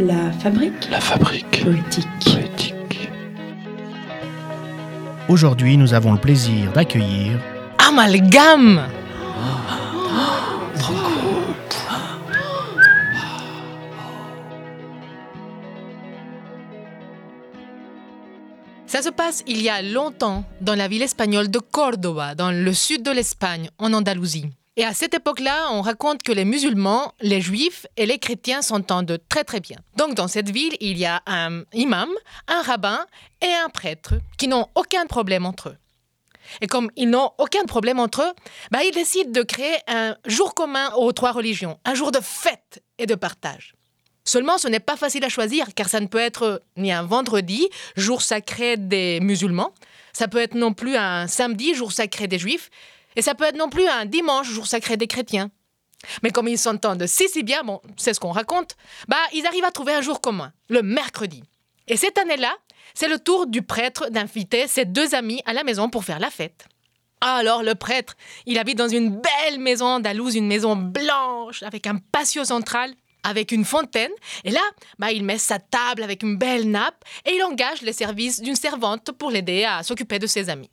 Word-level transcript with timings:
La 0.00 0.32
fabrique 0.32 0.88
La 0.90 0.98
fabrique 0.98 1.62
poétique. 1.62 2.08
poétique. 2.24 3.10
Aujourd'hui, 5.28 5.76
nous 5.76 5.92
avons 5.92 6.12
le 6.12 6.18
plaisir 6.18 6.72
d'accueillir 6.72 7.38
Amalgame 7.86 8.80
Ça 18.86 19.02
se 19.02 19.10
passe 19.10 19.44
il 19.46 19.60
y 19.60 19.68
a 19.68 19.82
longtemps 19.82 20.44
dans 20.62 20.74
la 20.74 20.88
ville 20.88 21.02
espagnole 21.02 21.50
de 21.50 21.58
Córdoba, 21.58 22.34
dans 22.34 22.50
le 22.52 22.72
sud 22.72 23.02
de 23.02 23.10
l'Espagne, 23.10 23.68
en 23.78 23.92
Andalousie. 23.92 24.46
Et 24.80 24.84
à 24.86 24.94
cette 24.94 25.12
époque-là, 25.12 25.68
on 25.72 25.82
raconte 25.82 26.22
que 26.22 26.32
les 26.32 26.46
musulmans, 26.46 27.12
les 27.20 27.42
juifs 27.42 27.86
et 27.98 28.06
les 28.06 28.18
chrétiens 28.18 28.62
s'entendent 28.62 29.18
très 29.28 29.44
très 29.44 29.60
bien. 29.60 29.76
Donc 29.96 30.14
dans 30.14 30.26
cette 30.26 30.48
ville, 30.48 30.74
il 30.80 30.96
y 30.96 31.04
a 31.04 31.20
un 31.26 31.64
imam, 31.74 32.08
un 32.48 32.62
rabbin 32.62 33.04
et 33.42 33.52
un 33.52 33.68
prêtre 33.68 34.14
qui 34.38 34.48
n'ont 34.48 34.68
aucun 34.74 35.04
problème 35.04 35.44
entre 35.44 35.68
eux. 35.68 35.76
Et 36.62 36.66
comme 36.66 36.90
ils 36.96 37.10
n'ont 37.10 37.30
aucun 37.36 37.64
problème 37.64 37.98
entre 37.98 38.22
eux, 38.22 38.32
bah, 38.70 38.82
ils 38.82 38.94
décident 38.94 39.30
de 39.30 39.42
créer 39.42 39.76
un 39.86 40.16
jour 40.24 40.54
commun 40.54 40.90
aux 40.96 41.12
trois 41.12 41.32
religions, 41.32 41.78
un 41.84 41.94
jour 41.94 42.10
de 42.10 42.20
fête 42.22 42.82
et 42.96 43.04
de 43.04 43.14
partage. 43.14 43.74
Seulement, 44.24 44.56
ce 44.56 44.68
n'est 44.68 44.80
pas 44.80 44.96
facile 44.96 45.24
à 45.26 45.28
choisir, 45.28 45.74
car 45.74 45.90
ça 45.90 46.00
ne 46.00 46.06
peut 46.06 46.16
être 46.16 46.62
ni 46.78 46.90
un 46.90 47.02
vendredi, 47.02 47.68
jour 47.96 48.22
sacré 48.22 48.78
des 48.78 49.20
musulmans, 49.20 49.74
ça 50.14 50.26
peut 50.26 50.38
être 50.38 50.54
non 50.54 50.72
plus 50.72 50.96
un 50.96 51.26
samedi, 51.26 51.74
jour 51.74 51.92
sacré 51.92 52.28
des 52.28 52.38
juifs, 52.38 52.70
et 53.16 53.22
ça 53.22 53.34
peut 53.34 53.44
être 53.44 53.56
non 53.56 53.68
plus 53.68 53.86
un 53.86 54.04
dimanche, 54.04 54.48
jour 54.48 54.66
sacré 54.66 54.96
des 54.96 55.06
chrétiens. 55.06 55.50
Mais 56.22 56.30
comme 56.30 56.48
ils 56.48 56.58
s'entendent 56.58 57.06
si 57.06 57.28
si 57.28 57.42
bien, 57.42 57.62
bon, 57.62 57.80
c'est 57.96 58.14
ce 58.14 58.20
qu'on 58.20 58.32
raconte, 58.32 58.76
bah 59.08 59.16
ils 59.34 59.46
arrivent 59.46 59.64
à 59.64 59.70
trouver 59.70 59.94
un 59.94 60.00
jour 60.00 60.20
commun, 60.20 60.52
le 60.68 60.82
mercredi. 60.82 61.42
Et 61.88 61.96
cette 61.96 62.18
année-là, 62.18 62.56
c'est 62.94 63.08
le 63.08 63.18
tour 63.18 63.46
du 63.46 63.62
prêtre 63.62 64.08
d'inviter 64.10 64.66
ses 64.66 64.84
deux 64.84 65.14
amis 65.14 65.42
à 65.44 65.52
la 65.52 65.64
maison 65.64 65.90
pour 65.90 66.04
faire 66.04 66.18
la 66.18 66.30
fête. 66.30 66.66
Ah, 67.20 67.36
alors 67.36 67.62
le 67.62 67.74
prêtre, 67.74 68.16
il 68.46 68.58
habite 68.58 68.78
dans 68.78 68.88
une 68.88 69.10
belle 69.10 69.58
maison 69.58 69.86
andalouse, 69.86 70.36
une 70.36 70.46
maison 70.46 70.74
blanche 70.74 71.62
avec 71.62 71.86
un 71.86 71.98
patio 72.12 72.44
central, 72.44 72.94
avec 73.22 73.52
une 73.52 73.66
fontaine. 73.66 74.12
Et 74.44 74.50
là, 74.50 74.62
bah, 74.98 75.12
il 75.12 75.24
met 75.24 75.36
sa 75.36 75.58
table 75.58 76.02
avec 76.02 76.22
une 76.22 76.38
belle 76.38 76.70
nappe 76.70 77.04
et 77.26 77.34
il 77.34 77.42
engage 77.42 77.82
les 77.82 77.92
services 77.92 78.40
d'une 78.40 78.56
servante 78.56 79.12
pour 79.12 79.30
l'aider 79.30 79.64
à 79.64 79.82
s'occuper 79.82 80.18
de 80.18 80.26
ses 80.26 80.48
amis. 80.48 80.70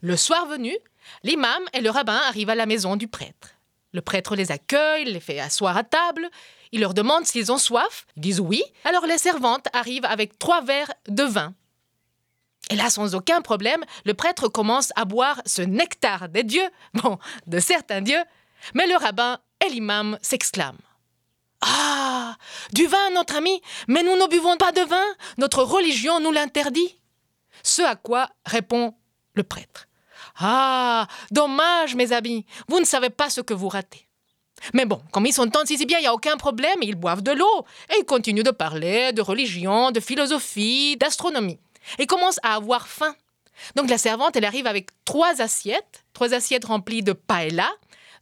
Le 0.00 0.16
soir 0.16 0.46
venu, 0.46 0.76
l'imam 1.22 1.62
et 1.72 1.80
le 1.80 1.90
rabbin 1.90 2.20
arrivent 2.26 2.50
à 2.50 2.54
la 2.54 2.66
maison 2.66 2.96
du 2.96 3.08
prêtre. 3.08 3.50
Le 3.92 4.00
prêtre 4.00 4.36
les 4.36 4.50
accueille, 4.50 5.04
les 5.04 5.20
fait 5.20 5.38
asseoir 5.38 5.76
à 5.76 5.84
table. 5.84 6.30
Il 6.72 6.80
leur 6.80 6.94
demande 6.94 7.26
s'ils 7.26 7.52
ont 7.52 7.58
soif. 7.58 8.06
Ils 8.16 8.22
disent 8.22 8.40
oui. 8.40 8.62
Alors 8.84 9.06
les 9.06 9.18
servantes 9.18 9.66
arrivent 9.72 10.06
avec 10.06 10.38
trois 10.38 10.62
verres 10.62 10.92
de 11.08 11.24
vin. 11.24 11.54
Et 12.70 12.76
là, 12.76 12.88
sans 12.88 13.14
aucun 13.14 13.42
problème, 13.42 13.84
le 14.04 14.14
prêtre 14.14 14.48
commence 14.48 14.92
à 14.96 15.04
boire 15.04 15.42
ce 15.44 15.62
nectar 15.62 16.28
des 16.28 16.44
dieux, 16.44 16.68
bon, 16.94 17.18
de 17.46 17.58
certains 17.58 18.00
dieux, 18.00 18.22
mais 18.74 18.86
le 18.86 18.96
rabbin 18.96 19.38
et 19.64 19.68
l'imam 19.68 20.18
s'exclament. 20.22 20.78
Ah, 21.60 22.36
du 22.72 22.86
vin, 22.86 23.10
notre 23.14 23.36
ami, 23.36 23.60
mais 23.88 24.02
nous 24.02 24.16
ne 24.16 24.26
buvons 24.26 24.56
pas 24.56 24.72
de 24.72 24.80
vin, 24.80 25.04
notre 25.38 25.62
religion 25.62 26.18
nous 26.18 26.32
l'interdit. 26.32 26.98
Ce 27.62 27.82
à 27.82 27.94
quoi 27.94 28.28
répond 28.46 28.94
le 29.34 29.44
prêtre. 29.44 29.86
Ah, 30.38 31.06
dommage, 31.30 31.94
mes 31.94 32.12
amis, 32.12 32.46
vous 32.68 32.80
ne 32.80 32.84
savez 32.84 33.10
pas 33.10 33.30
ce 33.30 33.40
que 33.40 33.54
vous 33.54 33.68
ratez. 33.68 34.08
Mais 34.74 34.84
bon, 34.84 35.02
comme 35.12 35.26
ils 35.26 35.32
s'entendent 35.32 35.66
si 35.66 35.84
bien, 35.86 35.98
il 35.98 36.02
n'y 36.02 36.06
a 36.06 36.14
aucun 36.14 36.36
problème, 36.36 36.76
ils 36.82 36.94
boivent 36.94 37.22
de 37.22 37.32
l'eau 37.32 37.66
et 37.90 37.98
ils 37.98 38.04
continuent 38.04 38.44
de 38.44 38.50
parler 38.50 39.12
de 39.12 39.22
religion, 39.22 39.90
de 39.90 40.00
philosophie, 40.00 40.96
d'astronomie. 40.96 41.58
Et 41.98 42.06
commencent 42.06 42.40
à 42.42 42.54
avoir 42.54 42.86
faim. 42.86 43.14
Donc 43.74 43.90
la 43.90 43.98
servante, 43.98 44.36
elle 44.36 44.44
arrive 44.44 44.66
avec 44.66 44.90
trois 45.04 45.40
assiettes, 45.42 46.04
trois 46.12 46.32
assiettes 46.32 46.66
remplies 46.66 47.02
de 47.02 47.12
paella, 47.12 47.68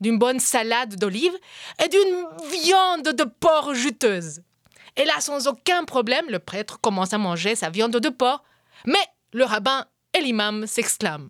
d'une 0.00 0.18
bonne 0.18 0.40
salade 0.40 0.96
d'olives 0.96 1.36
et 1.84 1.88
d'une 1.88 2.26
viande 2.62 3.08
de 3.14 3.24
porc 3.24 3.74
juteuse. 3.74 4.40
Et 4.96 5.04
là, 5.04 5.20
sans 5.20 5.46
aucun 5.46 5.84
problème, 5.84 6.24
le 6.28 6.38
prêtre 6.38 6.80
commence 6.80 7.12
à 7.12 7.18
manger 7.18 7.54
sa 7.54 7.70
viande 7.70 7.96
de 7.96 8.08
porc. 8.08 8.42
Mais 8.86 8.98
le 9.32 9.44
rabbin 9.44 9.86
et 10.14 10.20
l'imam 10.20 10.66
s'exclament. 10.66 11.28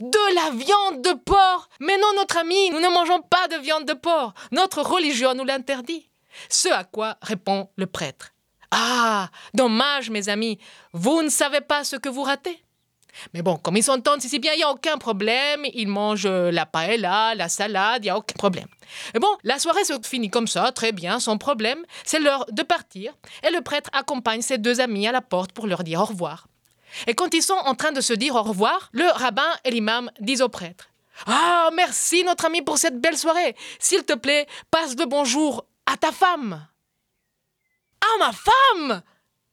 De 0.00 0.34
la 0.34 0.50
viande 0.50 1.02
de 1.02 1.12
porc 1.12 1.68
Mais 1.78 1.98
non, 1.98 2.14
notre 2.16 2.38
ami, 2.38 2.70
nous 2.70 2.80
ne 2.80 2.88
mangeons 2.88 3.20
pas 3.20 3.48
de 3.48 3.56
viande 3.56 3.84
de 3.84 3.92
porc. 3.92 4.32
Notre 4.50 4.80
religion 4.80 5.34
nous 5.34 5.44
l'interdit. 5.44 6.08
Ce 6.48 6.68
à 6.70 6.84
quoi 6.84 7.18
répond 7.20 7.68
le 7.76 7.86
prêtre. 7.86 8.32
Ah, 8.70 9.28
dommage, 9.52 10.08
mes 10.08 10.30
amis, 10.30 10.58
vous 10.94 11.22
ne 11.22 11.28
savez 11.28 11.60
pas 11.60 11.84
ce 11.84 11.96
que 11.96 12.08
vous 12.08 12.22
ratez. 12.22 12.64
Mais 13.34 13.42
bon, 13.42 13.56
comme 13.58 13.76
ils 13.76 13.82
s'entendent 13.82 14.22
si 14.22 14.38
bien, 14.38 14.54
il 14.54 14.58
n'y 14.58 14.62
a 14.62 14.70
aucun 14.70 14.96
problème. 14.96 15.66
Ils 15.74 15.88
mangent 15.88 16.26
la 16.26 16.64
paella, 16.64 17.34
la 17.34 17.50
salade, 17.50 18.02
il 18.02 18.06
n'y 18.06 18.10
a 18.10 18.16
aucun 18.16 18.36
problème. 18.38 18.68
Et 19.14 19.18
bon, 19.18 19.36
la 19.44 19.58
soirée 19.58 19.84
se 19.84 19.92
finit 20.02 20.30
comme 20.30 20.46
ça, 20.46 20.72
très 20.72 20.92
bien, 20.92 21.20
sans 21.20 21.36
problème. 21.36 21.84
C'est 22.04 22.20
l'heure 22.20 22.46
de 22.50 22.62
partir. 22.62 23.12
Et 23.46 23.50
le 23.50 23.60
prêtre 23.60 23.90
accompagne 23.92 24.40
ses 24.40 24.56
deux 24.56 24.80
amis 24.80 25.06
à 25.06 25.12
la 25.12 25.20
porte 25.20 25.52
pour 25.52 25.66
leur 25.66 25.84
dire 25.84 26.00
au 26.00 26.06
revoir. 26.06 26.46
Et 27.06 27.14
quand 27.14 27.34
ils 27.34 27.42
sont 27.42 27.54
en 27.54 27.74
train 27.74 27.92
de 27.92 28.00
se 28.00 28.12
dire 28.12 28.34
au 28.34 28.42
revoir, 28.42 28.90
le 28.92 29.06
rabbin 29.06 29.48
et 29.64 29.70
l'imam 29.70 30.10
disent 30.20 30.42
au 30.42 30.48
prêtre 30.48 30.90
Ah, 31.26 31.70
merci 31.74 32.24
notre 32.24 32.46
ami 32.46 32.62
pour 32.62 32.78
cette 32.78 33.00
belle 33.00 33.18
soirée. 33.18 33.56
S'il 33.78 34.04
te 34.04 34.14
plaît, 34.14 34.46
passe 34.70 34.96
le 34.96 35.06
bonjour 35.06 35.64
à 35.86 35.96
ta 35.96 36.12
femme. 36.12 36.66
Ah, 38.00 38.18
ma 38.18 38.32
femme 38.32 39.02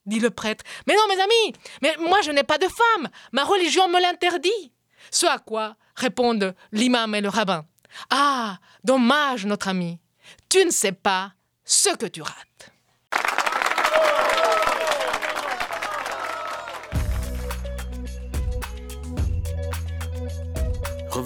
dit 0.06 0.20
le 0.20 0.30
prêtre. 0.30 0.64
Mais 0.86 0.94
non, 0.94 1.14
mes 1.14 1.22
amis, 1.22 1.54
mais 1.82 1.94
moi 2.08 2.20
je 2.22 2.30
n'ai 2.30 2.44
pas 2.44 2.58
de 2.58 2.66
femme. 2.66 3.08
Ma 3.32 3.44
religion 3.44 3.88
me 3.88 4.00
l'interdit. 4.00 4.72
Ce 5.10 5.26
à 5.26 5.38
quoi 5.38 5.76
répondent 5.94 6.54
l'imam 6.72 7.14
et 7.14 7.20
le 7.20 7.28
rabbin. 7.28 7.66
Ah, 8.10 8.58
dommage, 8.84 9.46
notre 9.46 9.68
ami. 9.68 9.98
Tu 10.48 10.64
ne 10.64 10.70
sais 10.70 10.92
pas 10.92 11.32
ce 11.64 11.90
que 11.96 12.06
tu 12.06 12.22
rates. 12.22 12.47